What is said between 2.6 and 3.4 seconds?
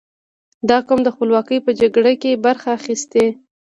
اخیستې.